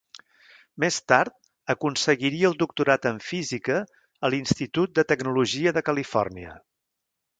Més 0.83 0.95
tard, 1.11 1.33
aconseguiria 1.73 2.49
el 2.49 2.57
doctorat 2.63 3.05
en 3.11 3.19
física 3.27 3.77
a 4.29 4.33
l'Institut 4.35 4.97
de 5.01 5.07
Tecnologia 5.13 5.75
de 5.77 5.85
Califòrnia. 5.91 6.57